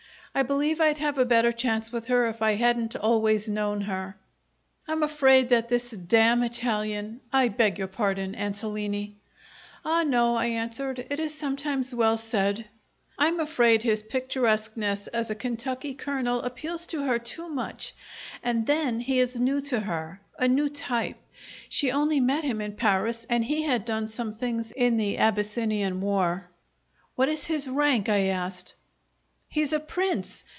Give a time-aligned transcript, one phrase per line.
[0.33, 4.15] I believe I'd have a better chance with her if I hadn't always known her.
[4.87, 9.17] I'm afraid that this damn Italian I beg your pardon, Ansolini!"
[9.85, 11.05] "Ah, no," I answered.
[11.09, 12.63] "It is sometimes well said."
[13.19, 17.93] "I'm afraid his picturesqueness as a Kentucky Colonel appeals to her too much.
[18.41, 21.17] And then he is new to her a new type.
[21.67, 25.99] She only met him in Paris, and he had done some things in the Abyssinian
[25.99, 26.49] war"
[27.17, 28.75] "What is his rank?" I asked.
[29.53, 30.45] "He's a prince.